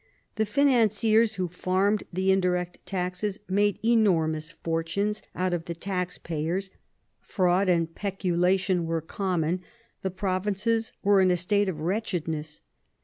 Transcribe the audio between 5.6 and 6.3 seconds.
the tax